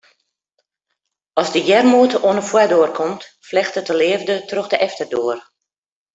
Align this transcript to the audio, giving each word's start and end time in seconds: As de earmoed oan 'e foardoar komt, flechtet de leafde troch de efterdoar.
As 1.41 1.49
de 1.53 1.61
earmoed 1.75 2.13
oan 2.27 2.39
'e 2.39 2.43
foardoar 2.51 2.91
komt, 2.97 3.21
flechtet 3.47 3.87
de 3.89 3.95
leafde 4.01 4.35
troch 4.49 4.69
de 4.71 4.77
efterdoar. 4.87 5.39